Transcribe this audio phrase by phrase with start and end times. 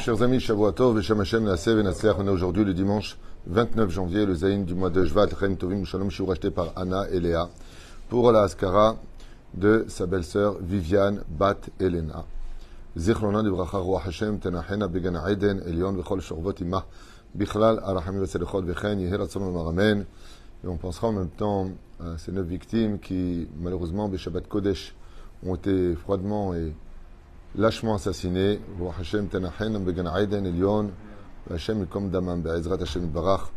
[0.00, 4.24] Chers amis, Shavuatov, Veshem Hashem, Nasev et Natsler, on est aujourd'hui le dimanche 29 janvier,
[4.24, 7.50] le Zayin du mois de Jvat, Chem Tovim Shalom, suis racheté par Anna et Léa
[8.08, 8.96] pour la Askara
[9.52, 12.24] de sa belle-sœur Viviane Bat Elena.
[12.96, 16.86] Zichrona de Bracha Roi Hashem, Tenachena Began Eden, Elion, Vechol Shorvot Imah,
[17.34, 20.06] Bichlal, Arachim Veselechot, Vechen, Yeheratzom Maramen.
[20.64, 21.68] Et on pensera en même temps
[22.02, 24.94] à ces neuf victimes qui, malheureusement, Shabbat Kodesh,
[25.44, 26.72] ont été froidement et
[27.56, 28.60] lâchement assassiné.
[32.10, 33.50] Damam, Hashem Barach.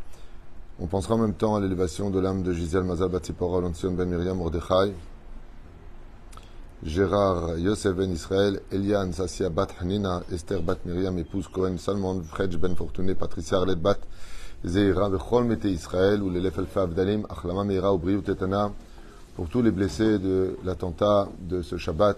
[0.79, 4.09] On pensera en même temps à l'élévation de l'âme de Gisèle Mazal Batzipora, Lonsion Ben
[4.09, 4.91] Miriam Mordechai,
[6.83, 12.57] Gérard Yosef Ben Israël, Eliane Sassia Bat Hanina, Esther Bat Miriam, épouse Cohen Salmon, Fredj
[12.57, 13.99] Ben Fortuné, Patricia Arlet Bat,
[14.65, 18.71] Zeira, Bechol Mete Israël, ou l'élève Elfa Abdalim, Achlama Meira, Briou Tetana,
[19.35, 22.17] pour tous les blessés de l'attentat de ce Shabbat,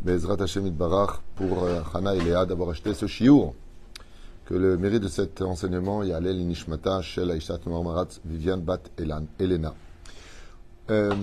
[0.00, 3.54] Bezrat Hashem Barach pour Hana et Léa d'avoir acheté ce chiour.
[4.44, 9.74] Que le mérite de cet enseignement, Yalel Inishmata, Shel Aishat Marmarat, Viviane Bat Elan, Elena.
[10.90, 11.14] Euh,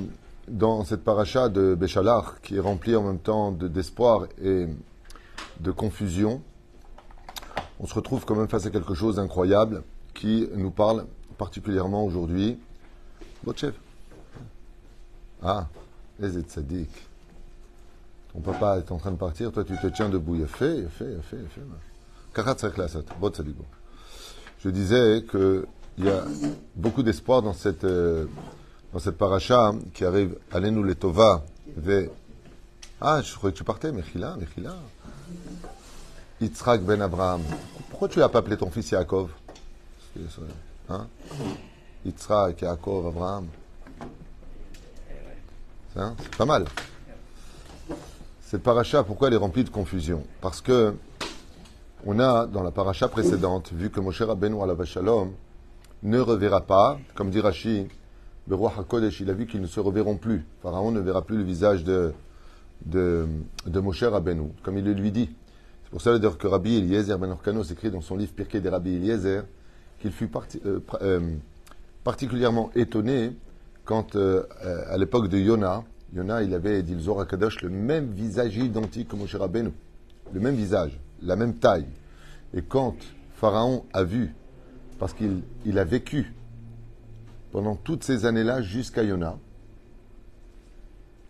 [0.47, 4.65] dans cette paracha de Béchalach, qui est remplie en même temps d'espoir et
[5.59, 6.41] de confusion,
[7.79, 11.05] on se retrouve quand même face à quelque chose d'incroyable qui nous parle
[11.37, 12.59] particulièrement aujourd'hui.
[13.43, 13.73] Botchev.
[15.43, 15.67] Ah,
[16.19, 16.89] les tzaddik.
[18.33, 20.35] Ton papa est en train de partir, toi tu te tiens debout.
[20.35, 23.01] Il a fait, il a fait, il a fait, il a fait.
[24.63, 25.65] Je disais qu'il
[25.97, 26.23] y a
[26.75, 28.25] beaucoup d'espoir dans cette, euh,
[28.93, 30.37] dans paracha qui arrive.
[30.51, 30.95] Allez-nous les.
[33.01, 34.75] Ah, je croyais que tu partais, Mechila, Mechila.
[36.39, 37.41] Yitzhak ben Abraham.
[37.89, 39.29] Pourquoi tu l'as pas appelé ton fils Yaakov?
[40.89, 41.07] Hein?
[42.05, 43.47] Yitzhak, Yaakov, Abraham.
[45.95, 46.15] Hein?
[46.19, 46.65] C'est pas mal.
[48.51, 50.23] Cette paracha, pourquoi elle est remplie de confusion?
[50.41, 50.93] Parce que
[52.05, 55.31] on a, dans la paracha précédente, vu que Moshe Rabbeinu la Shalom
[56.03, 57.87] ne reverra pas, comme dit Rashi,
[58.49, 60.45] le roi HaKodesh, il a vu qu'ils ne se reverront plus.
[60.61, 62.11] Pharaon ne verra plus le visage de,
[62.85, 63.25] de,
[63.79, 65.29] Moshe Rabbeinu, comme il le lui dit.
[65.85, 68.97] C'est pour ça que Rabbi Eliezer Ben Orkano s'écrit dans son livre Pirkei des Rabbi
[68.97, 69.45] Eliezer
[70.01, 70.29] qu'il fut
[70.65, 71.35] euh, euh,
[72.03, 73.31] particulièrement étonné
[73.85, 74.43] quand, euh,
[74.89, 79.35] à l'époque de Yona, Yona, il avait, dit le le même visage identique que Moshe
[79.35, 79.71] Rabbeinu.
[80.33, 81.87] Le même visage, la même taille.
[82.53, 82.95] Et quand
[83.35, 84.33] Pharaon a vu,
[84.99, 86.33] parce qu'il il a vécu
[87.51, 89.37] pendant toutes ces années-là jusqu'à Yona,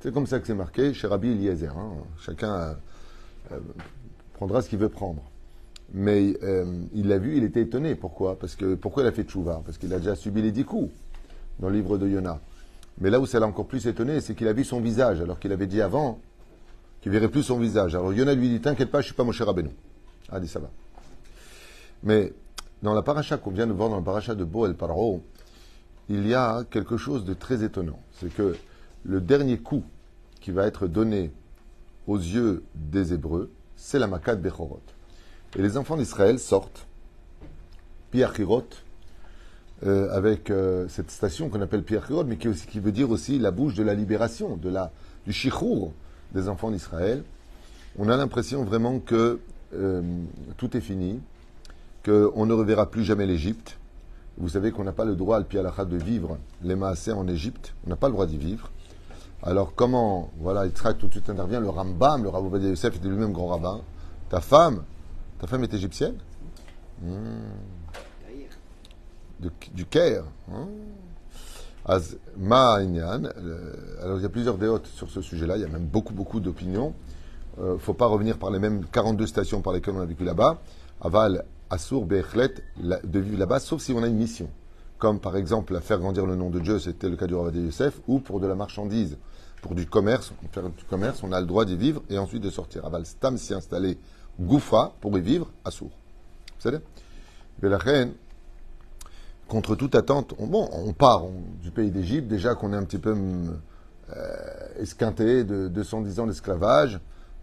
[0.02, 1.78] c'est comme ça que c'est marqué chez Rabbi Eliezer.
[1.78, 1.94] Hein.
[2.20, 2.76] Chacun
[3.52, 3.60] euh,
[4.34, 5.22] prendra ce qu'il veut prendre.
[5.94, 7.96] Mais euh, il l'a vu, il était étonné.
[7.96, 8.40] Pourquoi?
[8.40, 9.62] Parce que pourquoi il a fait tchouva?
[9.64, 10.92] Parce qu'il a déjà subi les dix coups
[11.60, 12.40] dans le livre de Yona.
[13.02, 15.40] Mais là où ça l'a encore plus étonné, c'est qu'il a vu son visage, alors
[15.40, 16.20] qu'il avait dit avant
[17.02, 17.96] qu'il verrait plus son visage.
[17.96, 19.72] Alors Yona lui dit T'inquiète pas, je suis pas mon cher Rabbeinu.
[20.32, 20.70] Ah, dit ça va.
[22.04, 22.32] Mais
[22.84, 25.24] dans la paracha qu'on vient de voir, dans la paracha de Boel Paro,
[26.10, 28.00] il y a quelque chose de très étonnant.
[28.20, 28.56] C'est que
[29.04, 29.84] le dernier coup
[30.40, 31.32] qui va être donné
[32.06, 34.82] aux yeux des Hébreux, c'est la Makat Bechorot.
[35.56, 36.86] Et les enfants d'Israël sortent,
[38.12, 38.68] Piachirot,
[39.84, 43.74] euh, avec euh, cette station qu'on appelle Pierre mais qui, veut dire aussi la bouche
[43.74, 44.92] de la libération, de la,
[45.26, 45.92] du shichour
[46.34, 47.24] des enfants d'Israël.
[47.98, 49.40] On a l'impression vraiment que
[49.74, 50.04] euh,
[50.58, 51.20] tout est fini,
[52.06, 53.80] qu'on ne reverra plus jamais l'Égypte.
[54.38, 57.74] Vous savez qu'on n'a pas le droit, al pialachat, de vivre les Maasés en Égypte.
[57.88, 58.70] On n'a pas le droit d'y vivre.
[59.42, 63.32] Alors comment, voilà, Yitzhak tout de suite intervient, le Rambam, le Rav Yosef était lui-même
[63.32, 63.82] grand rabbin.
[64.30, 64.84] Ta femme,
[65.40, 66.18] ta femme est égyptienne?
[67.02, 67.40] Hmm
[69.74, 70.24] du Caire.
[70.52, 70.68] Hein.
[71.86, 72.08] Alors
[74.18, 76.94] il y a plusieurs déotes sur ce sujet-là, il y a même beaucoup, beaucoup d'opinions.
[77.58, 80.06] Il euh, ne faut pas revenir par les mêmes 42 stations par lesquelles on a
[80.06, 80.62] vécu là-bas.
[81.02, 84.50] Aval, Assour, Bechlet, de vivre là-bas, sauf si on a une mission.
[85.00, 88.00] Comme par exemple, faire grandir le nom de Dieu, c'était le cas du Rav Yosef,
[88.08, 89.18] ou pour de la marchandise,
[89.62, 92.50] pour du commerce, faire du commerce, on a le droit d'y vivre et ensuite de
[92.50, 92.86] sortir.
[92.86, 93.98] Aval, Stam s'y installer,
[94.40, 95.90] Goufa, pour y vivre, Assour.
[95.90, 96.78] Vous savez?
[99.52, 101.26] Contre toute attente, on, bon, on part
[101.62, 104.26] du pays d'Égypte, déjà qu'on est un petit peu euh,
[104.80, 107.00] esquinté de 210 ans d'esclavage,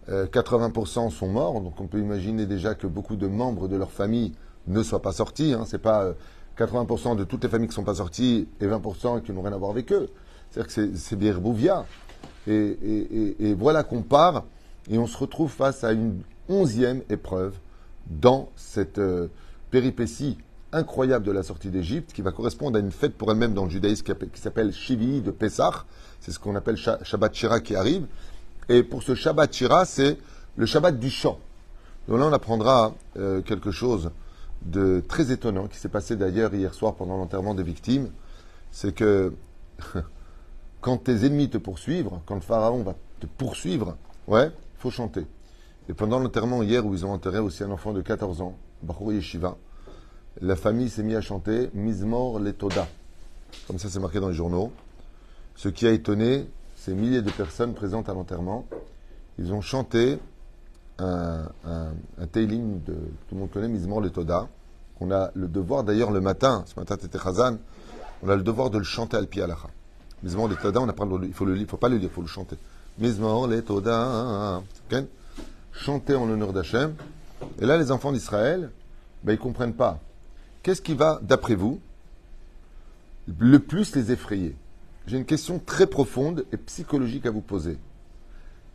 [0.09, 4.33] 80% sont morts, donc on peut imaginer déjà que beaucoup de membres de leur famille
[4.65, 5.53] ne soient pas sortis.
[5.53, 5.65] Hein.
[5.67, 6.13] C'est pas
[6.57, 9.53] 80% de toutes les familles qui ne sont pas sorties et 20% qui n'ont rien
[9.53, 10.09] à voir avec eux.
[10.49, 11.85] C'est-à-dire que c'est des herbouvia.
[12.47, 14.45] Et, et, voilà qu'on part
[14.89, 17.53] et on se retrouve face à une onzième épreuve
[18.07, 19.27] dans cette euh,
[19.69, 20.37] péripétie
[20.71, 23.69] incroyable de la sortie d'Égypte qui va correspondre à une fête pour elle-même dans le
[23.69, 25.85] judaïsme qui s'appelle Shivi de Pessah.
[26.19, 28.05] C'est ce qu'on appelle Shabbat Shira qui arrive.
[28.67, 30.17] Et pour ce Shabbat Shira, c'est
[30.57, 31.39] le Shabbat du chant.
[32.07, 34.11] Donc là, on apprendra euh, quelque chose
[34.63, 38.09] de très étonnant qui s'est passé d'ailleurs hier soir pendant l'enterrement des victimes.
[38.71, 39.33] C'est que
[40.81, 45.25] quand tes ennemis te poursuivent, quand le pharaon va te poursuivre, ouais, il faut chanter.
[45.87, 49.11] Et pendant l'enterrement hier où ils ont enterré aussi un enfant de 14 ans, Bachour
[49.11, 49.57] Yeshiva,
[50.41, 52.87] la famille s'est mise à chanter Mizmor Letoda.
[53.67, 54.71] Comme ça, c'est marqué dans les journaux.
[55.55, 58.65] Ce qui a étonné ces milliers de personnes présentes à l'enterrement.
[59.37, 60.19] Ils ont chanté
[60.97, 64.47] un, un, teilim de tout le monde connaît, Mizmor Letoda.
[65.01, 67.57] On a le devoir, d'ailleurs, le matin, ce matin, c'était Khazan,
[68.21, 69.69] on a le devoir de le chanter al pi alacha.
[70.23, 72.21] Mizmor Letoda, on a pas il faut le, il faut pas le lire, il faut
[72.21, 72.57] le chanter.
[72.97, 74.61] Mizmor Letoda.
[75.71, 76.95] Chanter en l'honneur d'Hachem.
[77.59, 78.71] Et là, les enfants d'Israël,
[79.23, 79.99] ben, ils ne comprennent pas.
[80.63, 81.79] Qu'est-ce qui va, d'après vous,
[83.39, 84.55] le plus les effrayer?
[85.07, 87.77] J'ai une question très profonde et psychologique à vous poser.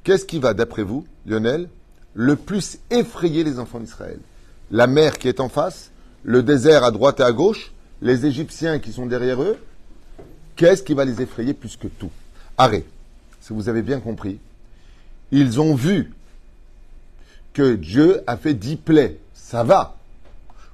[0.03, 1.69] Qu'est-ce qui va, d'après vous, Lionel,
[2.15, 4.19] le plus effrayer les enfants d'Israël?
[4.71, 5.91] La mer qui est en face,
[6.23, 7.73] le désert à droite et à gauche,
[8.03, 9.59] les Égyptiens qui sont derrière eux?
[10.57, 12.11] Qu'est-ce qui va les effrayer plus que tout?
[12.57, 12.87] Arrête.
[13.41, 14.39] Si vous avez bien compris,
[15.31, 16.13] ils ont vu
[17.53, 19.19] que Dieu a fait dix plaies.
[19.35, 19.97] Ça va.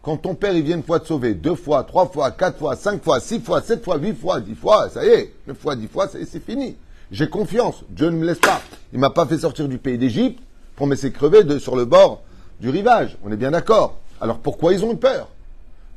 [0.02, 2.74] Quand ton père, il vient une fois te sauver, deux fois, trois fois, quatre fois,
[2.74, 5.76] cinq fois, six fois, sept fois, huit fois, dix fois, ça y est, neuf fois,
[5.76, 6.76] dix fois, c'est fini.
[7.10, 7.84] J'ai confiance.
[7.90, 8.62] Dieu ne me laisse pas.
[8.92, 10.40] Il m'a pas fait sortir du pays d'Égypte
[10.76, 12.22] pour me laisser crever sur le bord
[12.60, 13.18] du rivage.
[13.24, 13.98] On est bien d'accord.
[14.20, 15.28] Alors pourquoi ils ont eu peur?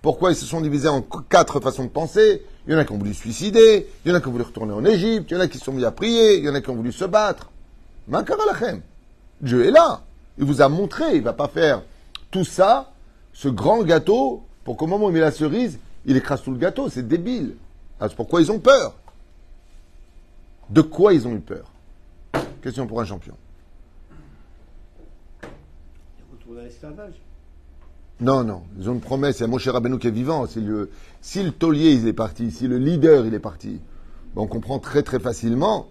[0.02, 2.44] Pourquoi ils se sont divisés en quatre façons de penser?
[2.68, 4.32] Il y en a qui ont voulu se suicider, il y en a qui ont
[4.32, 6.46] voulu retourner en Égypte, il y en a qui se sont mis à prier, il
[6.46, 7.52] y en a qui ont voulu se battre.
[9.42, 10.02] Dieu est là.
[10.38, 11.84] Il vous a montré, il va pas faire
[12.32, 12.93] tout ça,
[13.34, 16.58] ce grand gâteau, pour qu'au moment où il met la cerise, il écrase tout le
[16.58, 16.90] gâteau.
[16.90, 17.56] C'est débile.
[18.00, 18.96] Ah, c'est pourquoi ils ont peur.
[20.70, 21.72] De quoi ils ont eu peur?
[22.62, 23.36] Question pour un champion.
[26.32, 27.16] Retour à l'esclavage.
[28.22, 29.40] Non, non, ils ont une promesse.
[29.40, 30.46] Il y a Moshe Rabbeinu qui est vivant.
[30.48, 30.90] Si le,
[31.20, 33.82] si le taulier il est parti, si le leader il est parti,
[34.36, 35.88] ben, on comprend très très facilement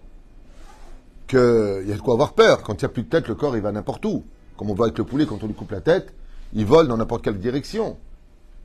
[1.27, 1.37] qu'il
[1.85, 2.63] y a de quoi avoir peur.
[2.63, 4.23] Quand il n'y a plus de tête, le corps il va n'importe où.
[4.57, 6.13] Comme on voit avec le poulet, quand on lui coupe la tête,
[6.53, 7.97] il vole dans n'importe quelle direction.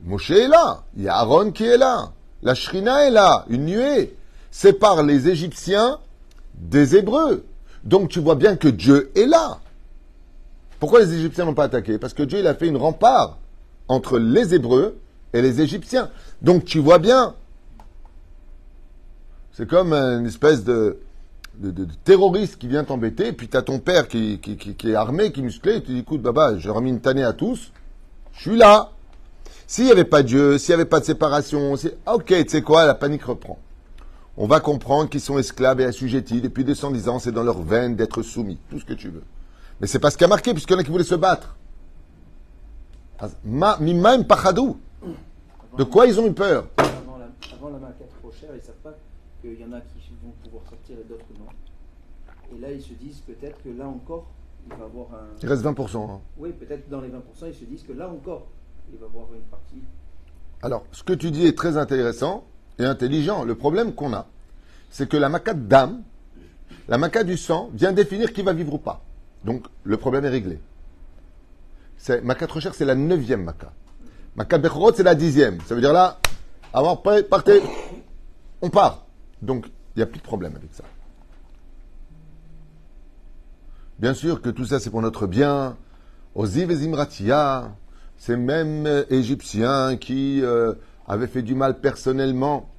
[0.03, 0.83] Moshe est là.
[0.95, 2.11] Il y a Aaron qui est là.
[2.41, 3.45] La Shrina est là.
[3.49, 4.15] Une nuée
[4.51, 5.99] sépare les Égyptiens
[6.55, 7.45] des Hébreux.
[7.83, 9.59] Donc tu vois bien que Dieu est là.
[10.79, 11.97] Pourquoi les Égyptiens n'ont pas attaqué?
[11.97, 13.37] Parce que Dieu il a fait une rempart
[13.87, 14.97] entre les Hébreux
[15.33, 16.09] et les Égyptiens.
[16.41, 17.35] Donc tu vois bien.
[19.51, 20.99] C'est comme une espèce de,
[22.05, 25.75] terroriste qui vient t'embêter, puis tu as ton père qui, est armé, qui est musclé,
[25.75, 27.73] et tu dis écoute, baba, j'ai remis une tannée à tous,
[28.39, 28.91] je suis là.
[29.67, 32.85] S'il n'y avait pas Dieu, s'il n'y avait pas de séparation, ok, tu sais quoi,
[32.85, 33.59] la panique reprend.
[34.37, 37.97] On va comprendre qu'ils sont esclaves et assujettis depuis 210 ans, c'est dans leur veine
[37.97, 39.23] d'être soumis, tout ce que tu veux.
[39.81, 41.57] Mais c'est pas ce qui a marqué, puisqu'il y en a qui voulaient se battre.
[43.43, 44.79] Mimaim pachadou.
[45.77, 47.79] De quoi ils ont eu peur Avant la, avant la
[48.21, 48.95] trop chère, ils savent pas
[49.41, 52.55] qu'il y en a qui vont pouvoir sortir et d'autres non.
[52.55, 54.27] Et là, ils se disent peut-être que là encore,
[54.71, 55.27] il va y avoir un.
[55.41, 56.09] Il reste 20%.
[56.09, 56.21] Hein.
[56.37, 57.13] Oui, peut-être dans les 20%,
[57.47, 58.47] ils se disent que là encore,
[58.91, 59.81] il va y avoir une partie.
[60.61, 62.45] Alors, ce que tu dis est très intéressant
[62.77, 63.43] et intelligent.
[63.43, 64.27] Le problème qu'on a,
[64.89, 66.03] c'est que la maca d'âme,
[66.87, 69.03] la maca du sang, vient définir qui va vivre ou pas.
[69.45, 70.59] Donc, le problème est réglé.
[71.97, 73.71] C'est, maca trop cher, c'est la neuvième maca.
[74.35, 75.59] Maca Bechorot, c'est la dixième.
[75.61, 76.19] Ça veut dire là,
[76.73, 77.61] avant, partez,
[78.61, 79.05] on part.
[79.41, 80.83] Donc, il n'y a plus de problème avec ça.
[83.99, 85.75] Bien sûr que tout ça, c'est pour notre bien.
[86.33, 86.77] Oziv et
[88.15, 90.73] ces mêmes Égyptiens qui euh,
[91.05, 92.69] avaient fait du mal personnellement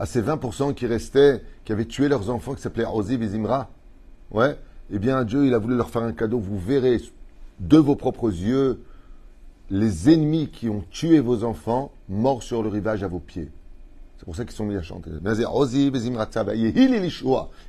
[0.00, 3.38] à ces 20% qui restaient, qui avaient tué leurs enfants, qui s'appelaient Oziv et.
[4.32, 4.58] Ouais.
[4.90, 6.40] Eh bien, Dieu, il a voulu leur faire un cadeau.
[6.40, 7.00] Vous verrez
[7.60, 8.82] de vos propres yeux
[9.70, 13.52] les ennemis qui ont tué vos enfants morts sur le rivage à vos pieds.
[14.18, 15.10] C'est pour ça qu'ils sont mis à chanter.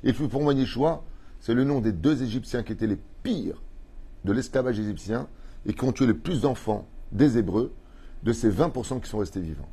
[0.04, 1.04] Il fut pour moi Yeshua,
[1.44, 3.62] c'est le nom des deux Égyptiens qui étaient les pires
[4.24, 5.28] de l'esclavage égyptien
[5.66, 7.74] et qui ont tué le plus d'enfants des Hébreux,
[8.24, 9.68] de ces 20% qui sont restés vivants.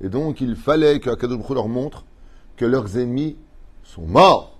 [0.00, 2.04] Et donc, il fallait que leur montre
[2.56, 3.36] que leurs ennemis
[3.84, 4.58] sont morts.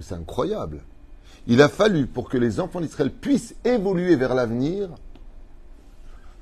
[0.00, 0.82] C'est incroyable.
[1.46, 4.88] Il a fallu, pour que les enfants d'Israël puissent évoluer vers l'avenir,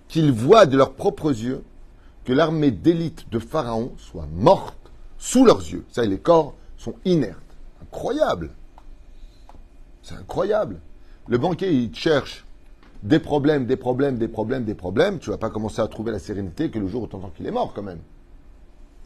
[0.08, 1.62] qu'ils voient de leurs propres yeux
[2.24, 5.84] que l'armée d'élite de Pharaon soit morte sous leurs yeux.
[5.90, 7.43] Ça, les corps sont inertes.
[7.94, 8.50] Incroyable.
[10.02, 10.80] C'est incroyable.
[11.28, 12.44] Le banquier, il cherche
[13.04, 15.20] des problèmes, des problèmes, des problèmes, des problèmes.
[15.20, 17.72] Tu vas pas commencer à trouver la sérénité que le jour où qu'il est mort,
[17.72, 18.00] quand même.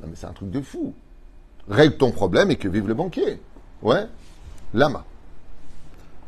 [0.00, 0.94] Non, mais c'est un truc de fou.
[1.68, 3.42] Règle ton problème et que vive le banquier.
[3.82, 4.06] Ouais
[4.72, 5.04] Lama.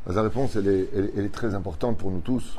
[0.07, 2.59] La réponse, elle est, elle est très importante pour nous tous.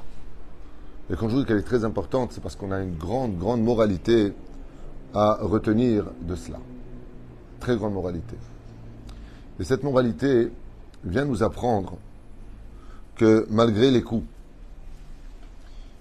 [1.11, 3.61] Et quand je dis qu'elle est très importante, c'est parce qu'on a une grande, grande
[3.61, 4.33] moralité
[5.13, 6.57] à retenir de cela.
[7.59, 8.35] Très grande moralité.
[9.61, 10.51] Et cette moralité
[11.03, 11.99] vient nous apprendre
[13.15, 14.25] que malgré les coups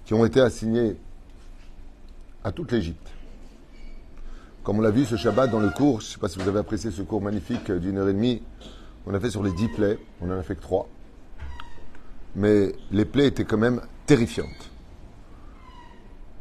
[0.06, 0.96] qui ont été assignés
[2.42, 3.06] à toute l'Égypte,
[4.62, 6.48] comme on l'a vu ce Shabbat dans le cours, je ne sais pas si vous
[6.48, 8.40] avez apprécié ce cours magnifique d'une heure et demie,
[9.06, 10.88] on a fait sur les dix plaies, on en a fait que trois,
[12.36, 14.70] mais les plaies étaient quand même terrifiantes.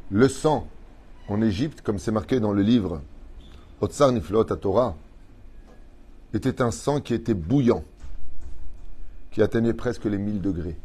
[0.09, 0.69] Le sang
[1.27, 3.01] en Égypte, comme c'est marqué dans le livre
[3.81, 4.45] Otsar Niflot
[6.33, 7.83] était un sang qui était bouillant,
[9.31, 10.77] qui atteignait presque les 1000 degrés.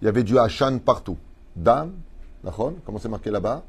[0.00, 1.18] Il y avait du Hachan partout.
[1.56, 1.92] Dam,
[2.84, 3.64] comment c'est marqué là-bas?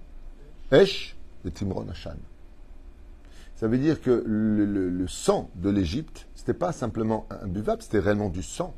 [0.72, 2.18] Esh et Timron Hachan.
[3.56, 8.00] Ça veut dire que le, sang de l'Égypte, ce n'était pas simplement un buvable, c'était
[8.00, 8.74] réellement du sang.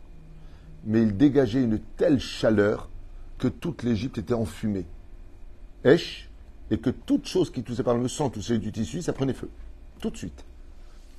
[0.85, 2.89] Mais il dégageait une telle chaleur
[3.37, 4.85] que toute l'Égypte était enfumée.
[5.83, 6.29] Esh,
[6.71, 9.49] et que toute chose qui touchait par le sang, touchait du tissu, ça prenait feu.
[9.99, 10.45] Tout de suite.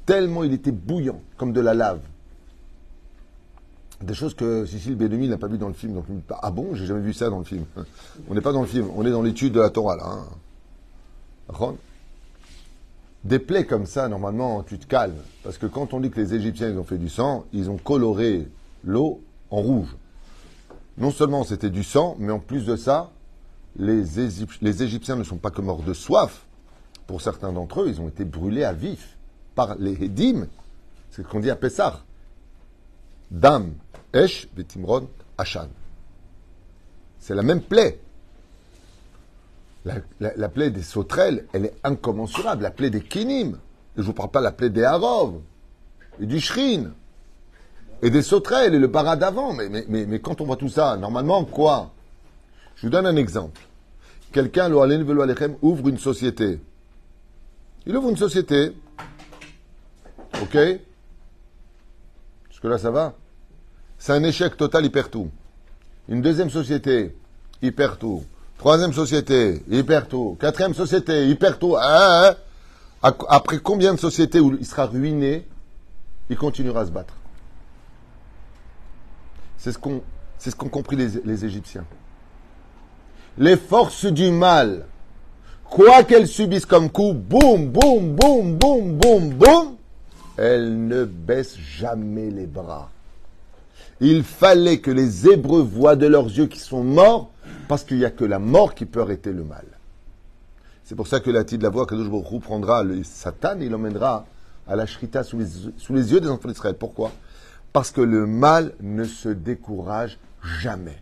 [0.07, 2.01] Tellement il était bouillant, comme de la lave.
[4.01, 6.03] Des choses que Cécile Bellamy n'a pas vu dans le film.
[6.43, 7.65] Ah bon, j'ai jamais vu ça dans le film.
[8.29, 10.05] On n'est pas dans le film, on est dans l'étude de la Torah, là.
[10.07, 11.75] Hein.
[13.25, 15.21] Des plaies comme ça, normalement, tu te calmes.
[15.45, 17.77] Parce que quand on dit que les Égyptiens, ils ont fait du sang, ils ont
[17.77, 18.49] coloré
[18.85, 19.97] l'eau en rouge.
[20.99, 23.11] Non seulement c'était du sang, mais en plus de ça,
[23.77, 26.43] les, Égyptiens ne sont pas que morts de soif.
[27.07, 29.17] Pour certains d'entre eux, ils ont été brûlés à vif
[29.55, 30.47] par les Hédim.
[31.11, 32.01] C'est ce qu'on dit à Pessah.
[33.31, 33.75] Dam,
[34.13, 35.69] Esh, Betimron, Ashan.
[37.19, 37.99] C'est la même plaie.
[39.85, 42.63] La, plaie des sauterelles, elle est incommensurable.
[42.63, 43.59] La plaie des Kinim.
[43.97, 45.41] Je ne vous parle pas de la plaie des Harov,
[46.21, 46.93] et du Shrin,
[48.01, 49.55] et des sauterelles, et le paradavant.
[49.55, 49.71] d'avant.
[49.89, 51.93] Mais, quand on voit tout ça, normalement, quoi?
[52.77, 53.61] Je vous donne un exemple.
[54.33, 56.61] Quelqu'un, ouvre une société.
[57.87, 58.73] Il ouvre une société.
[60.43, 60.59] OK
[62.51, 63.15] Jusque-là, ça va
[63.99, 65.31] C'est un échec total, il perd tout.
[66.09, 67.17] Une deuxième société,
[67.63, 68.25] il perd tout.
[68.59, 70.37] Troisième société, il perd tout.
[70.41, 71.77] Quatrième société, il perd tout.
[71.77, 72.37] Ah, ah,
[73.03, 73.15] ah.
[73.29, 75.47] Après combien de sociétés où il sera ruiné,
[76.31, 77.15] il continuera à se battre
[79.59, 80.03] C'est ce qu'ont
[80.39, 81.85] ce qu'ont compris les Égyptiens
[83.39, 84.87] les forces du mal,
[85.65, 89.77] quoi qu'elles subissent comme coup, boum, boum, boum, boum, boum, boum,
[90.37, 92.91] elles ne baissent jamais les bras.
[94.01, 97.31] Il fallait que les Hébreux voient de leurs yeux qu'ils sont morts,
[97.69, 99.65] parce qu'il n'y a que la mort qui peut arrêter le mal.
[100.85, 104.27] C'est pour ça que la de la voix, Kadosh Baruch prendra le Satan et l'emmènera
[104.67, 105.47] à la Shrita sous les,
[105.77, 106.75] sous les yeux des enfants d'Israël.
[106.79, 107.13] Pourquoi?
[107.73, 111.01] Parce que le mal ne se décourage jamais.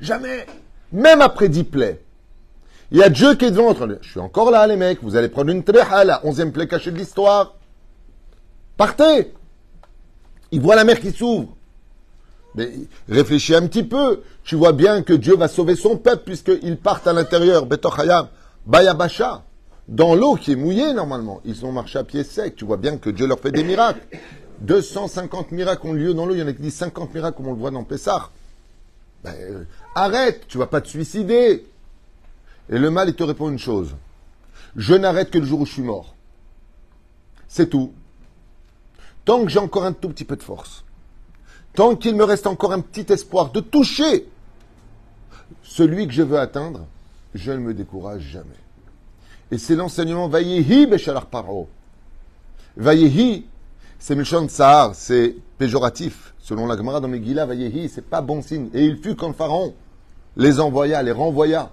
[0.00, 0.46] Jamais
[0.92, 2.00] même après dix plaies.
[2.90, 3.74] Il y a Dieu qui est devant.
[3.74, 5.02] Je suis encore là, les mecs.
[5.02, 7.54] Vous allez prendre une tréha, la onzième plaie cachée de l'histoire.
[8.78, 9.34] Partez.
[10.52, 11.54] Il voit la mer qui s'ouvre.
[12.54, 12.70] Mais
[13.08, 14.22] réfléchis un petit peu.
[14.44, 17.66] Tu vois bien que Dieu va sauver son peuple puisqu'ils partent à l'intérieur.
[17.66, 18.28] Betochayam,
[18.64, 19.42] Bayabasha.
[19.88, 21.40] Dans l'eau qui est mouillée normalement.
[21.44, 22.54] Ils ont marché à pied sec.
[22.54, 24.00] Tu vois bien que Dieu leur fait des miracles.
[24.60, 26.34] 250 miracles ont lieu dans l'eau.
[26.34, 28.30] Il y en a qui disent 50 miracles comme on le voit dans Pessah.
[29.24, 29.64] Ben, euh,
[29.96, 31.66] arrête, tu vas pas te suicider.
[32.70, 33.96] Et le mal, il te répond une chose.
[34.76, 36.14] Je n'arrête que le jour où je suis mort.
[37.48, 37.92] C'est tout.
[39.28, 40.86] Tant que j'ai encore un tout petit peu de force,
[41.74, 44.26] tant qu'il me reste encore un petit espoir de toucher
[45.62, 46.86] celui que je veux atteindre,
[47.34, 48.48] je ne me décourage jamais.
[49.50, 51.68] Et c'est l'enseignement Vayehi Beshalar Paro.
[52.78, 53.44] Vayehi,
[53.98, 56.32] c'est Milchon Sahar, c'est péjoratif.
[56.38, 58.70] Selon la Gemara dans Megillah, Vayehi, c'est pas bon signe.
[58.72, 59.74] Et il fut comme Pharaon
[60.38, 61.70] les envoya, les renvoya.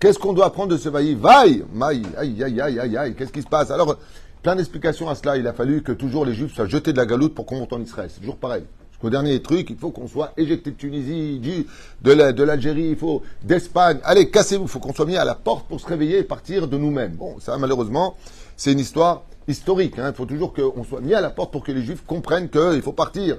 [0.00, 3.32] Qu'est-ce qu'on doit apprendre de ce Vaï Vaï Aïe, aïe, aïe, aïe, aïe, aïe, qu'est-ce
[3.32, 3.70] qui se passe?
[3.70, 3.98] Alors,
[4.44, 5.36] plein d'explications à cela.
[5.36, 7.72] Il a fallu que toujours les Juifs soient jetés de la galoute pour qu'on monte
[7.72, 8.10] en Israël.
[8.12, 8.62] C'est toujours pareil.
[8.92, 11.66] Jusqu'au dernier truc, il faut qu'on soit éjecté de Tunisie,
[12.02, 13.98] de l'Algérie, il faut d'Espagne.
[14.04, 14.64] Allez, cassez-vous.
[14.64, 17.12] Il faut qu'on soit mis à la porte pour se réveiller et partir de nous-mêmes.
[17.12, 18.16] Bon, ça, malheureusement,
[18.56, 19.98] c'est une histoire historique.
[19.98, 20.10] Hein.
[20.10, 22.82] Il faut toujours qu'on soit mis à la porte pour que les Juifs comprennent qu'il
[22.82, 23.38] faut partir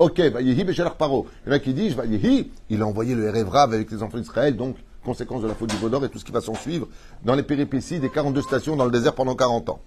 [0.00, 1.26] Ok, Vayehi Beshalach Paro.
[1.44, 4.18] Il y en a qui disent, Vayehi, il a envoyé le Erevrav avec les enfants
[4.18, 6.86] d'Israël, donc conséquence de la faute du Vaudor et tout ce qui va s'en suivre
[7.24, 9.80] dans les péripéties des 42 stations dans le désert pendant 40 ans.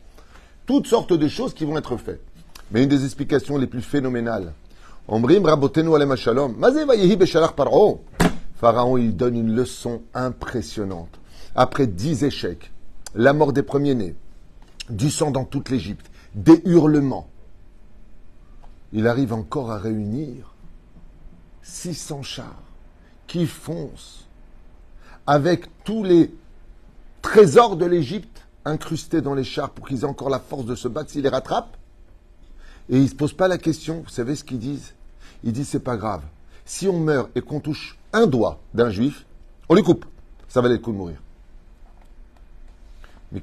[0.65, 2.23] Toutes sortes de choses qui vont être faites.
[2.71, 4.53] Mais une des explications les plus phénoménales.
[8.55, 11.19] Pharaon, il donne une leçon impressionnante.
[11.55, 12.71] Après dix échecs,
[13.15, 14.15] la mort des premiers-nés,
[14.89, 17.27] du sang dans toute l'Égypte, des hurlements,
[18.93, 20.53] il arrive encore à réunir
[21.63, 22.63] 600 chars
[23.27, 24.27] qui foncent
[25.25, 26.33] avec tous les
[27.21, 30.87] trésors de l'Égypte incrustés dans les chars pour qu'ils aient encore la force de se
[30.87, 31.77] battre s'ils les rattrapent.
[32.89, 34.93] Et ils ne se posent pas la question, vous savez ce qu'ils disent?
[35.43, 36.21] Ils disent c'est pas grave.
[36.65, 39.25] Si on meurt et qu'on touche un doigt d'un juif,
[39.69, 40.05] on lui coupe.
[40.47, 41.17] Ça valait le coup de mourir.
[43.31, 43.41] Mais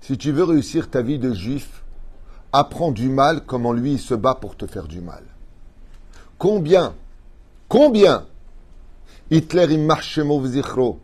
[0.00, 1.82] Si tu veux réussir ta vie de juif,
[2.52, 5.24] apprends du mal comment lui il se bat pour te faire du mal.
[6.38, 6.94] Combien,
[7.68, 8.26] combien
[9.30, 9.66] Hitler
[10.46, 11.00] zichro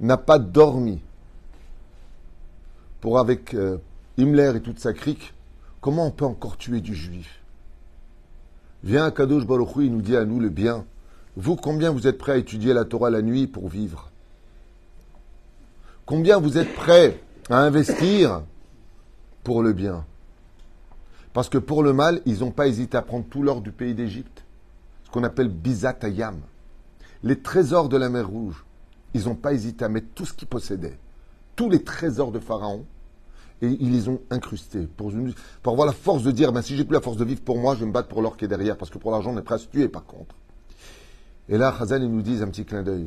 [0.00, 1.00] n'a pas dormi.
[3.00, 3.78] Pour avec euh,
[4.18, 5.32] Himmler et toute sa crique,
[5.80, 7.40] comment on peut encore tuer du juif?
[8.82, 10.84] Viens Kadosh Baruch il nous dit à nous le bien.
[11.36, 14.10] Vous, combien vous êtes prêts à étudier la Torah la nuit pour vivre?
[16.06, 18.42] Combien vous êtes prêts à investir
[19.44, 20.04] pour le bien?
[21.32, 23.94] Parce que pour le mal, ils n'ont pas hésité à prendre tout l'or du pays
[23.94, 24.44] d'Égypte,
[25.04, 26.40] ce qu'on appelle Bizatayam.
[27.22, 28.64] Les trésors de la mer Rouge,
[29.14, 30.98] ils n'ont pas hésité à mettre tout ce qu'ils possédaient,
[31.56, 32.84] tous les trésors de Pharaon,
[33.62, 35.12] et ils les ont incrustés pour,
[35.62, 37.58] pour avoir la force de dire ben, si j'ai plus la force de vivre pour
[37.58, 39.38] moi, je vais me battre pour l'or qui est derrière, parce que pour l'argent, on
[39.38, 40.34] est prêt à se tuer par contre.
[41.48, 43.06] Et là, Chazal, il nous dit un petit clin d'œil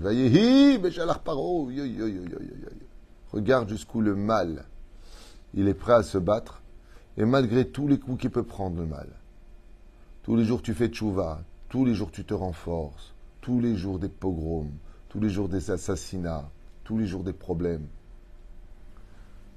[3.32, 4.66] Regarde jusqu'où le mal,
[5.54, 6.62] il est prêt à se battre,
[7.18, 9.08] et malgré tous les coups qu'il peut prendre, le mal.
[10.24, 13.98] Tous les jours, tu fais tchouva, tous les jours, tu te renforces, tous les jours,
[13.98, 14.72] des pogroms,
[15.14, 16.50] tous les jours, des assassinats,
[16.84, 17.86] tous les jours, des problèmes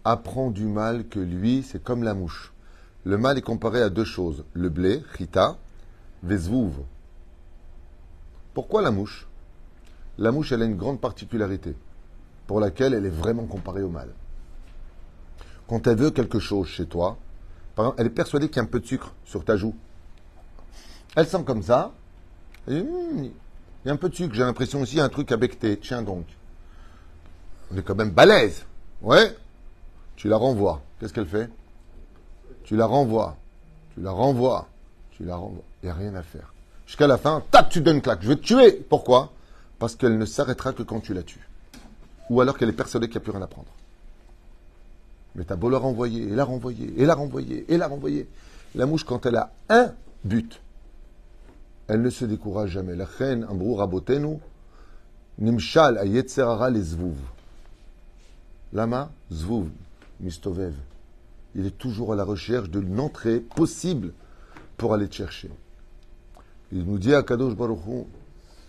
[0.04, 2.52] apprend du mal que lui, c'est comme la mouche.
[3.04, 5.56] Le mal est comparé à deux choses, le blé, chita,
[6.22, 6.74] vezvouv.
[8.52, 9.26] Pourquoi la mouche?
[10.18, 11.74] La mouche, elle a une grande particularité,
[12.46, 14.10] pour laquelle elle est vraiment comparée au mal.
[15.66, 17.16] Quand elle veut quelque chose chez toi,
[17.74, 19.74] par exemple, elle est persuadée qu'il y a un peu de sucre sur ta joue.
[21.16, 21.92] Elle sent comme ça,
[23.86, 26.02] il y a un peu de sucre, j'ai l'impression aussi, un truc à becter, tiens
[26.02, 26.26] donc.
[27.70, 28.64] On est quand même balèze.
[29.00, 29.32] Ouais,
[30.16, 30.82] tu la renvoies.
[30.98, 31.48] Qu'est-ce qu'elle fait?
[32.64, 33.36] Tu la renvoies.
[33.94, 34.66] Tu la renvoies.
[35.12, 35.62] Tu la renvoies.
[35.84, 36.52] Il n'y a rien à faire.
[36.84, 38.22] Jusqu'à la fin, tac, tu donnes claque.
[38.22, 38.72] Je vais te tuer.
[38.72, 39.30] Pourquoi?
[39.78, 41.48] Parce qu'elle ne s'arrêtera que quand tu la tues.
[42.28, 43.70] Ou alors qu'elle est persuadée qu'il n'y a plus rien à prendre.
[45.36, 48.26] Mais t'as beau la renvoyer, et la renvoyer, et la renvoyer, et la renvoyer.
[48.74, 49.92] La mouche, quand elle a un
[50.24, 50.60] but,
[51.88, 52.96] elle ne se décourage jamais.
[52.96, 54.38] La reine, Ambrou Rabotenu,
[55.38, 57.16] Nimshal, Ayetzerara, les Zvouv.
[58.72, 59.68] Lama, Zvouv.
[60.20, 60.74] Mistovev.
[61.54, 64.12] Il est toujours à la recherche de l'entrée possible
[64.76, 65.50] pour aller te chercher.
[66.72, 68.06] Il nous dit à Kadosh Baruchou,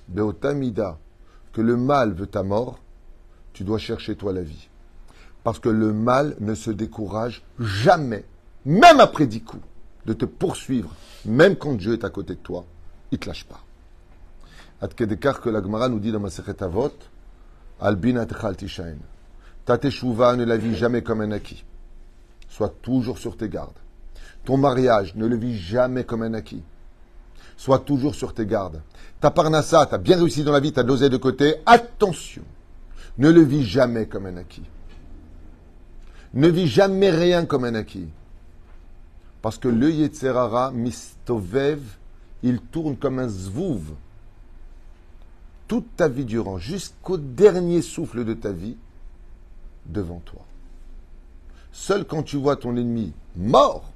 [0.08, 0.98] Beotamida,
[1.54, 2.80] que le mal veut ta mort,
[3.54, 4.70] tu dois chercher toi la vie.
[5.44, 8.26] Parce que le mal ne se décourage jamais,
[8.66, 9.64] même après dix coups,
[10.06, 10.94] de te poursuivre,
[11.26, 12.66] même quand Dieu est à côté de toi,
[13.12, 13.62] il te lâche pas.
[14.82, 16.94] Atkedekar que la Gemara nous dit dans ma Avot,
[17.80, 18.98] Albin Tishain.
[19.66, 21.64] Ta teshuva ne la vis jamais comme un acquis.
[22.48, 23.78] Sois toujours sur tes gardes.
[24.46, 26.64] Ton mariage ne le vis jamais comme un acquis.
[27.58, 28.82] Sois toujours sur tes gardes.
[29.20, 31.56] Ta parnassa, tu as bien réussi dans la vie, tu as dosé de côté.
[31.66, 32.44] Attention,
[33.18, 34.64] ne le vis jamais comme un acquis.
[36.34, 38.08] Ne vis jamais rien comme un acquis.
[39.42, 41.82] Parce que le Yetzerara, Mistovev,
[42.44, 43.94] il tourne comme un zvouv.
[45.68, 48.78] Toute ta vie durant, jusqu'au dernier souffle de ta vie,
[49.86, 50.46] devant toi.
[51.72, 53.92] Seul quand tu vois ton ennemi mort,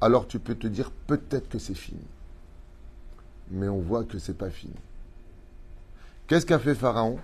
[0.00, 2.04] alors tu peux te dire peut-être que c'est fini.
[3.50, 4.74] Mais on voit que c'est pas fini.
[6.26, 7.18] Qu'est-ce qu'a fait Pharaon?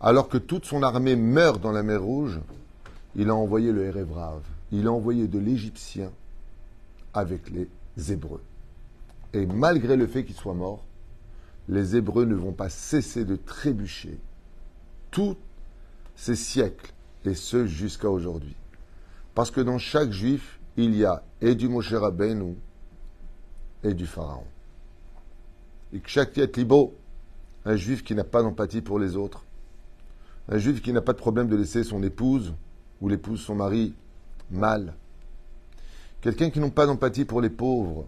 [0.00, 2.40] Alors que toute son armée meurt dans la mer Rouge,
[3.16, 4.42] il a envoyé le Hérévrave.
[4.72, 6.10] Il a envoyé de l'Égyptien
[7.14, 7.68] avec les
[8.12, 8.42] Hébreux.
[9.34, 10.84] Et malgré le fait qu'il soit mort,
[11.68, 14.18] les Hébreux ne vont pas cesser de trébucher
[15.10, 15.36] tous
[16.14, 16.92] ces siècles
[17.24, 18.54] et ce jusqu'à aujourd'hui.
[19.34, 22.54] Parce que dans chaque juif, il y a et du Moshe Rabbeinu
[23.82, 24.46] et du Pharaon.
[25.92, 26.94] Et que chaque libo,
[27.64, 29.44] un juif qui n'a pas d'empathie pour les autres,
[30.48, 32.54] un juif qui n'a pas de problème de laisser son épouse
[33.00, 33.94] ou l'épouse son mari
[34.50, 34.94] mal,
[36.20, 38.06] quelqu'un qui n'a pas d'empathie pour les pauvres,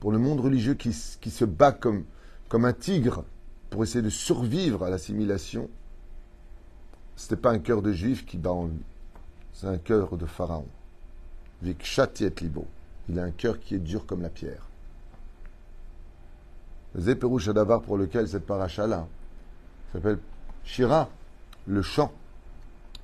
[0.00, 2.04] pour le monde religieux qui, se bat comme,
[2.52, 3.24] un tigre
[3.68, 5.68] pour essayer de survivre à l'assimilation,
[7.16, 8.82] ce n'était pas un cœur de juif qui bat en lui,
[9.52, 10.66] c'est un cœur de pharaon.
[11.62, 11.86] Vik
[12.40, 12.66] libo.
[13.10, 14.66] Il a un cœur qui est dur comme la pierre.
[16.96, 19.06] Zéperouche Adavar pour lequel cette paracha-là
[19.92, 20.18] s'appelle
[20.64, 21.10] Shira,
[21.66, 22.12] le chant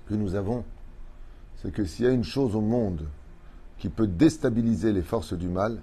[0.09, 0.65] que nous avons,
[1.63, 3.07] c'est que s'il y a une chose au monde
[3.79, 5.81] qui peut déstabiliser les forces du mal,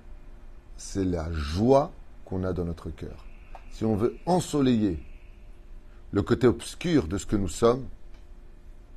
[0.78, 1.92] c'est la joie
[2.26, 3.26] qu'on a dans notre cœur.
[3.72, 5.02] Si on veut ensoleiller
[6.12, 7.86] le côté obscur de ce que nous sommes,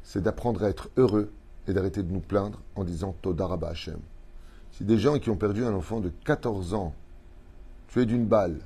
[0.03, 1.33] c'est d'apprendre à être heureux
[1.67, 3.99] et d'arrêter de nous plaindre en disant Todaraba Hashem.
[4.73, 6.95] Si des gens qui ont perdu un enfant de 14 ans,
[7.89, 8.61] tué d'une balle,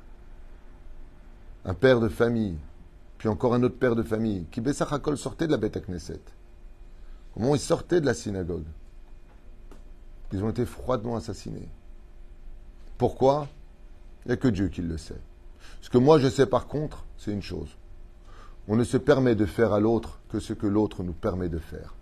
[1.65, 2.57] un père de famille,
[3.19, 6.21] puis encore un autre père de famille, qui Bessachakol sortait de la bête à Knesset,
[7.35, 8.67] comment ils sortaient de la synagogue?
[10.33, 11.69] Ils ont été froidement assassinés.
[13.01, 13.49] Pourquoi?
[14.27, 15.23] Il n'y a que Dieu qui le sait.
[15.81, 17.79] Ce que moi je sais par contre, c'est une chose.
[18.69, 21.57] On ne se permet de faire à l'autre que ce que l'autre nous permet de
[21.57, 21.95] faire.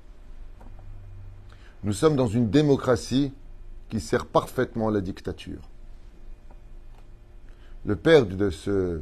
[1.85, 3.33] Nous sommes dans une démocratie
[3.89, 5.61] qui sert parfaitement la dictature.
[7.85, 9.01] Le père de ce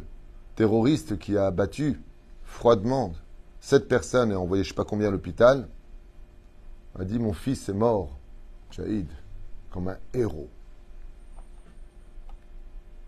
[0.55, 1.99] terroriste qui a abattu
[2.45, 3.15] froidement
[3.61, 5.67] sept personnes et envoyé je ne sais pas combien à l'hôpital
[6.99, 8.19] a dit Mon fils est mort,
[8.71, 9.09] Jaïd,
[9.71, 10.51] comme un héros.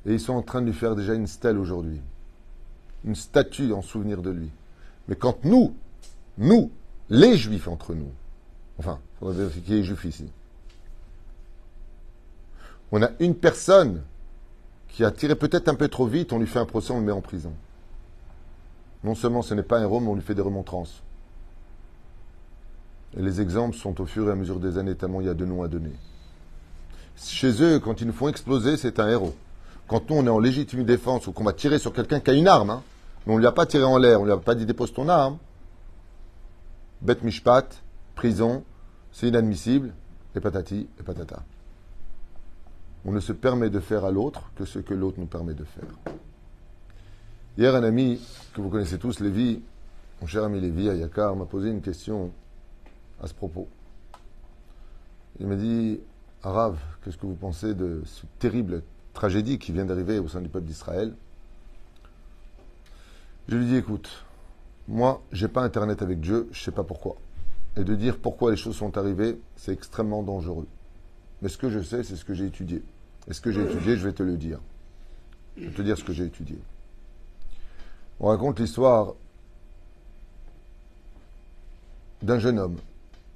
[0.09, 2.01] Et ils sont en train de lui faire déjà une stèle aujourd'hui.
[3.05, 4.51] Une statue en souvenir de lui.
[5.07, 5.75] Mais quand nous,
[6.39, 6.71] nous,
[7.11, 8.11] les juifs entre nous,
[8.79, 10.31] enfin, il faudrait vérifier les juifs ici,
[12.91, 14.03] on a une personne
[14.89, 17.05] qui a tiré peut-être un peu trop vite, on lui fait un procès, on le
[17.05, 17.53] met en prison.
[19.05, 21.03] Non seulement ce n'est pas un héros, mais on lui fait des remontrances.
[23.15, 25.35] Et les exemples sont au fur et à mesure des années, tellement il y a
[25.35, 25.93] de noms à donner.
[27.15, 29.37] Chez eux, quand ils nous font exploser, c'est un héros.
[29.89, 32.47] Quand on est en légitime défense ou qu'on va tirer sur quelqu'un qui a une
[32.47, 32.83] arme, hein,
[33.27, 34.67] mais on ne lui a pas tiré en l'air, on ne lui a pas dit
[34.67, 35.39] dépose ton arme,
[37.01, 37.67] bête mishpat,
[38.15, 38.65] prison,
[39.13, 39.95] c'est inadmissible,
[40.37, 41.43] et patati, et patata.
[43.07, 45.65] On ne se permet de faire à l'autre que ce que l'autre nous permet de
[45.65, 46.15] faire.
[47.57, 48.21] Hier, un ami
[48.53, 49.63] que vous connaissez tous, Lévi,
[50.21, 52.31] mon cher ami Lévi, Ayakar, m'a posé une question
[53.23, 53.69] à ce propos.
[55.41, 55.99] Il m'a dit,
[56.43, 58.83] Arav, qu'est-ce que vous pensez de ce terrible
[59.19, 61.13] tragédie qui vient d'arriver au sein du peuple d'Israël.
[63.49, 64.25] Je lui dis écoute,
[64.87, 67.17] moi, j'ai pas internet avec Dieu, je sais pas pourquoi.
[67.77, 70.69] Et de dire pourquoi les choses sont arrivées, c'est extrêmement dangereux.
[71.43, 72.81] Mais ce que je sais, c'est ce que j'ai étudié.
[73.27, 74.61] Et ce que j'ai étudié, je vais te le dire.
[75.57, 76.59] Je vais te dire ce que j'ai étudié.
[78.21, 79.15] On raconte l'histoire
[82.23, 82.77] d'un jeune homme,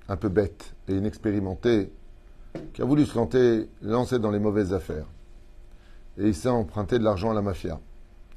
[0.09, 1.90] un peu bête et inexpérimenté,
[2.73, 5.07] qui a voulu se lancer, lancer dans les mauvaises affaires
[6.18, 7.81] et il s'est emprunté de l'argent à la mafia,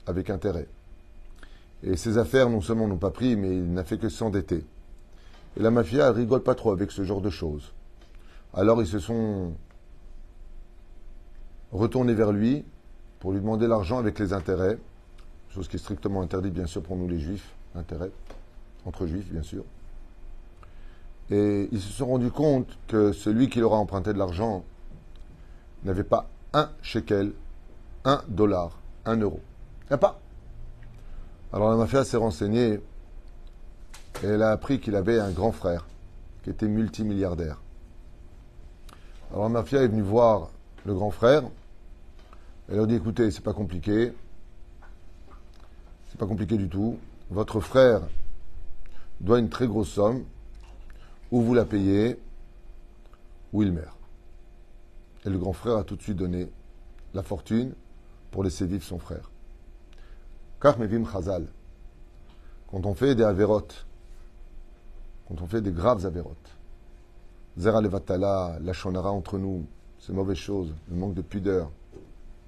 [0.08, 0.68] avec intérêt.
[1.84, 4.64] Et ses affaires, non seulement n'ont pas pris, mais il n'a fait que s'endetter.
[5.58, 7.72] Et la mafia, elle rigole pas trop avec ce genre de choses.
[8.54, 9.54] Alors ils se sont
[11.72, 12.64] retournés vers lui
[13.20, 14.78] pour lui demander l'argent avec les intérêts,
[15.50, 18.12] chose qui est strictement interdite bien sûr pour nous les juifs, intérêts,
[18.86, 19.64] entre juifs bien sûr.
[21.32, 24.64] Et ils se sont rendus compte que celui qui leur a emprunté de l'argent
[25.84, 27.34] n'avait pas un shekel
[28.06, 29.42] un dollar, un euro.
[29.86, 30.20] Il n'y a pas.
[31.52, 32.80] Alors la mafia s'est renseignée
[34.24, 35.86] et elle a appris qu'il avait un grand frère
[36.44, 37.62] qui était multimilliardaire.
[39.32, 40.50] Alors la mafia est venue voir
[40.86, 41.44] le grand frère.
[42.70, 44.14] Elle leur dit écoutez, c'est pas compliqué.
[46.10, 46.98] C'est pas compliqué du tout.
[47.32, 48.02] Votre frère
[49.20, 50.24] doit une très grosse somme.
[51.32, 52.20] Ou vous la payez,
[53.52, 53.98] ou il meurt.
[55.26, 56.48] Et le grand frère a tout de suite donné
[57.16, 57.74] la fortune
[58.36, 59.32] pour laisser vivre son frère.
[60.62, 61.48] Chazal,
[62.68, 63.86] quand on fait des avérotes,
[65.26, 66.52] quand on fait des graves avérotes,
[67.58, 69.66] Zera Levatala, la shonara entre nous,
[70.00, 71.72] ces mauvaises choses, le manque de pudeur,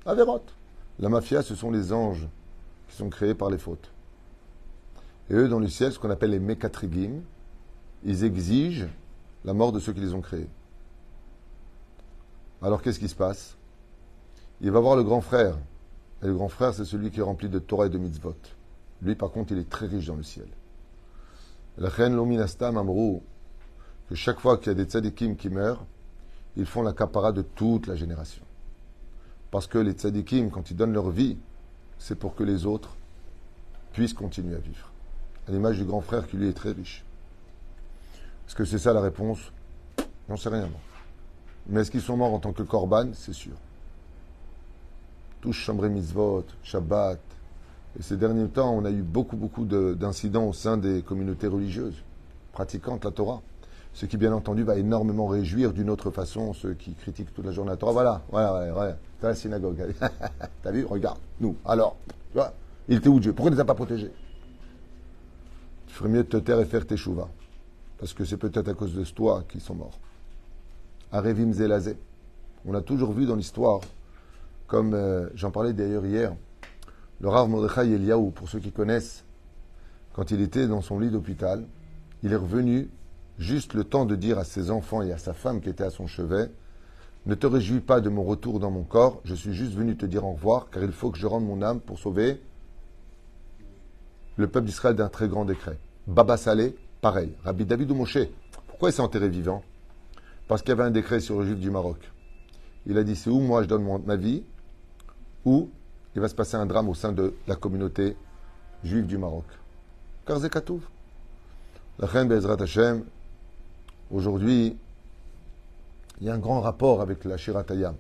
[0.06, 0.54] avérotes.
[1.00, 2.28] La mafia, ce sont les anges
[2.90, 3.90] qui sont créés par les fautes.
[5.30, 7.22] Et eux, dans le ciel, ce qu'on appelle les Mekatrigim,
[8.04, 8.90] ils exigent
[9.46, 10.50] la mort de ceux qui les ont créés.
[12.62, 13.56] Alors qu'est-ce qui se passe?
[14.60, 15.58] Il va voir le grand frère,
[16.24, 18.36] et le grand frère, c'est celui qui est rempli de Torah et de mitzvot.
[19.02, 20.48] Lui, par contre, il est très riche dans le ciel.
[21.78, 23.22] La reine Lominastam Amrou,
[24.10, 25.86] que chaque fois qu'il y a des tzadikim qui meurent,
[26.56, 28.42] ils font la capara de toute la génération.
[29.52, 31.38] Parce que les tzadikim, quand ils donnent leur vie,
[32.00, 32.96] c'est pour que les autres
[33.94, 34.92] puissent continuer à vivre.
[35.48, 37.04] À l'image du grand frère qui lui est très riche.
[38.48, 39.52] Est-ce que c'est ça la réponse?
[40.28, 40.68] J'en sais rien.
[41.68, 43.54] Mais est-ce qu'ils sont morts en tant que corban C'est sûr.
[45.48, 47.20] Tous chambré mitzvot, Shabbat.
[47.98, 51.48] Et ces derniers temps, on a eu beaucoup, beaucoup de- d'incidents au sein des communautés
[51.48, 52.04] religieuses
[52.52, 53.42] pratiquantes la Torah.
[53.94, 57.54] Ce qui, bien entendu, va énormément réjouir d'une autre façon ceux qui critiquent toute la
[57.54, 57.94] journée la Torah.
[57.94, 58.98] Voilà, voilà, voilà, voilà.
[59.22, 59.86] T'as la synagogue.
[60.64, 60.84] T'as vu?
[60.84, 61.56] Regarde, nous.
[61.64, 62.52] Alors, tu vois,
[62.90, 63.32] il était où Dieu?
[63.32, 64.12] Pourquoi ne les a pas protégés?
[65.88, 67.30] Tu ferais mieux de te taire et faire tes chouvas.
[68.00, 69.98] Parce que c'est peut-être à cause de toi qu'ils sont morts.
[71.14, 71.98] Arevim Zelazé.
[72.66, 73.80] On a toujours vu dans l'histoire,
[74.68, 76.36] comme euh, j'en parlais d'ailleurs hier,
[77.20, 79.26] le Rav Mordechai Eliaou, pour ceux qui connaissent,
[80.14, 81.66] quand il était dans son lit d'hôpital,
[82.24, 82.90] il est revenu
[83.40, 85.90] juste le temps de dire à ses enfants et à sa femme qui était à
[85.90, 86.52] son chevet,
[87.26, 90.06] ne te réjouis pas de mon retour dans mon corps, je suis juste venu te
[90.06, 92.42] dire au revoir, car il faut que je rende mon âme pour sauver
[94.38, 95.78] le peuple d'Israël d'un très grand décret.
[96.08, 97.34] Baba Saleh, pareil.
[97.44, 98.20] Rabbi David ou Moshe,
[98.68, 99.64] pourquoi il s'est enterré vivant?
[100.48, 101.98] Parce qu'il y avait un décret sur le juif du Maroc.
[102.86, 104.44] Il a dit, c'est où moi je donne ma vie,
[105.48, 105.70] ou
[106.14, 108.18] il va se passer un drame au sein de la communauté
[108.84, 109.46] juive du Maroc.
[110.26, 110.82] Car Zekatouv.
[112.00, 113.06] La reine Bezrat Hashem,
[114.12, 114.76] aujourd'hui,
[116.20, 117.96] il y a un grand rapport avec la Shiratayam.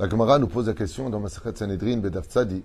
[0.00, 2.64] La Gemara nous pose la question dans Masachet Sanhedrin, Bedaf Tzadi,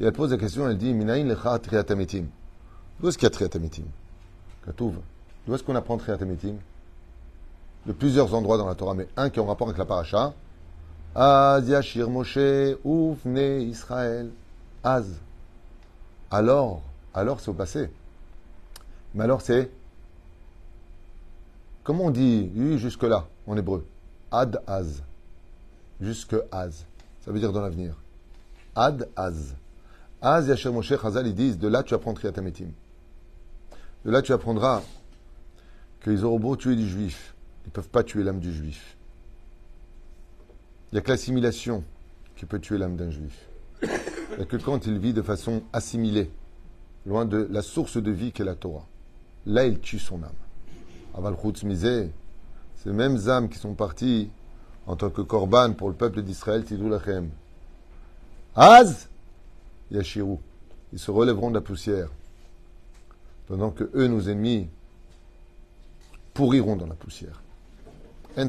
[0.00, 2.24] et elle pose la question, elle dit, Minaïn lecha triatamitim.
[2.98, 3.84] D'où est-ce qu'il y a triatamitim
[4.64, 4.96] Katouv.
[5.46, 6.56] D'où est-ce qu'on apprend triatamitim
[7.86, 10.34] De plusieurs endroits dans la Torah, mais un qui est en rapport avec la paracha.
[11.18, 14.28] Az Yashir Moshe Ufne Israël.
[14.84, 15.18] Az.
[16.30, 16.82] Alors,
[17.14, 17.88] alors c'est au passé.
[19.14, 19.70] Mais alors c'est.
[21.84, 23.86] Comment on dit jusque-là en hébreu?
[24.30, 25.02] Ad Az.
[26.02, 26.84] Jusque Az.
[27.24, 27.94] Ça veut dire dans l'avenir.
[28.74, 29.54] Ad Az.
[30.20, 32.72] Az Yashir Moshe Chazal, ils disent de là tu apprends Triatametim.
[34.04, 34.82] De là tu apprendras
[36.04, 38.96] qu'ils auront beau tuer du juif, ils ne peuvent pas tuer l'âme du juif.
[40.90, 41.84] Il n'y a que l'assimilation
[42.36, 43.48] qui peut tuer l'âme d'un juif.
[43.82, 46.30] Il n'y a que quand il vit de façon assimilée,
[47.06, 48.86] loin de la source de vie qu'est la Torah.
[49.46, 50.30] Là, il tue son âme.
[51.16, 52.10] Aval Mizeh,
[52.76, 54.30] ces mêmes âmes qui sont parties
[54.86, 57.30] en tant que korban pour le peuple d'Israël, Tidou Lachem.
[58.54, 59.08] Az
[59.90, 60.40] Yashirou.
[60.92, 62.08] Ils se relèveront de la poussière.
[63.48, 64.68] Pendant que eux, nos ennemis,
[66.34, 67.42] pourriront dans la poussière.
[68.36, 68.48] En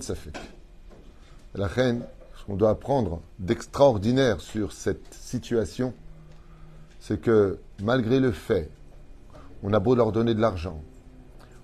[1.56, 2.04] La reine,
[2.48, 5.94] qu'on doit apprendre d'extraordinaire sur cette situation,
[7.00, 8.72] c'est que malgré le fait,
[9.64, 10.82] on a beau leur donner de l'argent,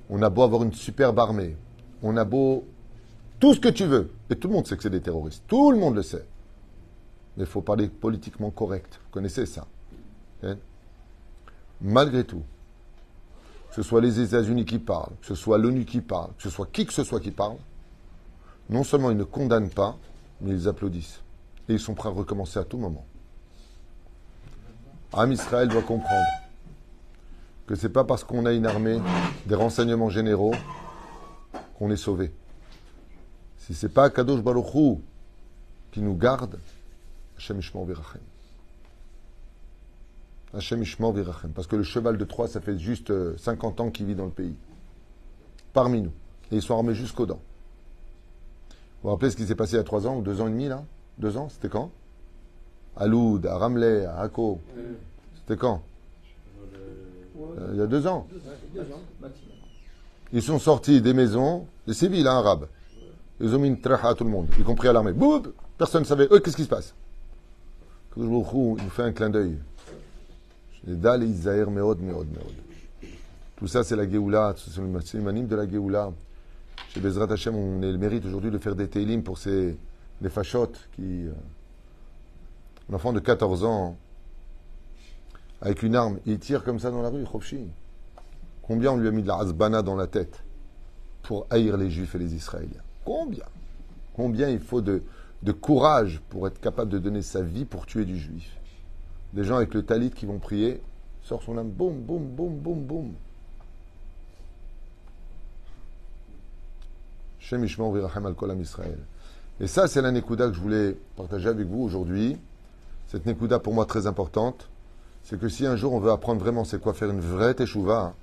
[0.10, 1.56] on a beau avoir une superbe armée,
[2.02, 2.66] on a beau
[3.40, 5.72] tout ce que tu veux, et tout le monde sait que c'est des terroristes, tout
[5.72, 6.26] le monde le sait.
[7.38, 9.66] Mais il faut parler politiquement correct, vous connaissez ça.
[10.44, 10.58] Hein?
[11.82, 12.44] Malgré tout,
[13.70, 16.50] que ce soit les États-Unis qui parlent, que ce soit l'ONU qui parle, que ce
[16.50, 17.58] soit qui que ce soit qui parle,
[18.70, 19.98] non seulement ils ne condamnent pas,
[20.44, 21.22] mais ils applaudissent.
[21.70, 23.06] Et ils sont prêts à recommencer à tout moment.
[25.14, 26.26] Am Israël doit comprendre
[27.68, 29.00] que c'est pas parce qu'on a une armée,
[29.46, 30.54] des renseignements généraux,
[31.78, 32.34] qu'on est sauvé.
[33.58, 34.98] Si c'est pas Kadosh Baruch Hu
[35.92, 36.60] qui nous garde,
[37.38, 38.22] Hashem Ishmor Virachem.
[40.54, 41.52] Hashem Ishmor Virachem.
[41.52, 44.26] Parce que le cheval de Troie, ça fait juste euh, 50 ans qu'il vit dans
[44.26, 44.56] le pays.
[45.72, 46.12] Parmi nous.
[46.52, 47.42] Et ils sont armés jusqu'aux dents.
[49.04, 50.48] Vous vous rappelez ce qui s'est passé il y a 3 ans ou 2 ans
[50.48, 50.82] et demi là?
[51.18, 51.50] Deux ans?
[51.50, 51.92] C'était quand?
[52.96, 54.62] À Loud, à Ramleh, à Akko.
[55.36, 55.84] C'était quand?
[57.60, 58.26] Euh, Il y a deux ans.
[58.74, 58.82] Deux.
[60.32, 62.68] Ils sont sortis des maisons, des civils hein, arabes.
[63.42, 65.12] Ils ont mis une traha à tout le monde, y compris à l'armée.
[65.12, 66.30] Boum Personne ne savait.
[66.32, 66.96] Eux, qu'est-ce qui se passe?
[68.16, 69.58] Il nous fait un clin d'œil.
[73.58, 76.12] Tout ça, c'est la Géoula, c'est le simanim de la Géoula.
[76.94, 79.76] Chez Bezrat Hashem, on a le mérite aujourd'hui de faire des télim pour ces
[80.22, 81.26] des fachotes qui.
[81.26, 81.32] euh,
[82.92, 83.98] un enfant de 14 ans,
[85.62, 87.66] avec une arme, il tire comme ça dans la rue, Khofshi.
[88.62, 90.44] Combien on lui a mis de la hasbana dans la tête
[91.24, 92.84] pour haïr les Juifs et les Israéliens?
[93.06, 93.46] Combien?
[94.14, 95.02] Combien il faut de,
[95.42, 98.56] de courage pour être capable de donner sa vie pour tuer du Juif?
[99.32, 100.80] Des gens avec le talit qui vont prier,
[101.24, 103.14] sort son âme, boum, boum, boum, boum, boum.
[109.60, 112.38] Et ça, c'est la Nekuda que je voulais partager avec vous aujourd'hui.
[113.08, 114.70] Cette Nekuda, pour moi, très importante.
[115.24, 118.14] C'est que si un jour on veut apprendre vraiment c'est quoi faire une vraie teshuva,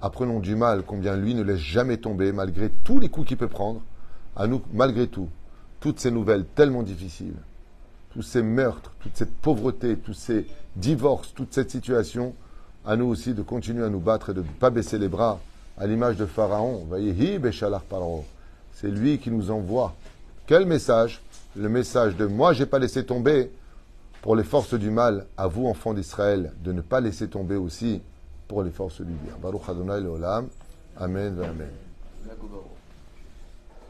[0.00, 3.48] apprenons du mal, combien lui ne laisse jamais tomber, malgré tous les coups qu'il peut
[3.48, 3.80] prendre,
[4.36, 5.28] à nous, malgré tout,
[5.80, 7.34] toutes ces nouvelles tellement difficiles,
[8.12, 12.34] tous ces meurtres, toute cette pauvreté, tous ces divorces, toute cette situation,
[12.86, 15.40] à nous aussi de continuer à nous battre et de ne pas baisser les bras,
[15.76, 16.86] à l'image de Pharaon.
[16.88, 18.24] Vayehi beshalach paro.
[18.74, 19.94] C'est lui qui nous envoie.
[20.46, 21.22] Quel message?
[21.56, 23.50] Le message de moi, j'ai pas laissé tomber
[24.22, 28.02] pour les forces du mal, à vous, enfants d'Israël, de ne pas laisser tomber aussi
[28.48, 29.34] pour les forces du bien.
[29.40, 30.06] Baruch Adonai.
[30.96, 31.38] Amen.
[31.40, 31.68] Amen.